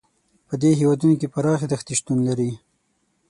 [0.47, 2.51] په دې هېوادونو کې پراخې دښتې شتون لري.